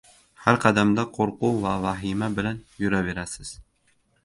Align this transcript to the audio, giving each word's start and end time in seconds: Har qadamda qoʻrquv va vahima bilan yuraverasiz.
Har 0.45 0.55
qadamda 0.63 1.05
qoʻrquv 1.17 1.59
va 1.67 1.75
vahima 1.85 2.31
bilan 2.41 2.65
yuraverasiz. 2.87 3.55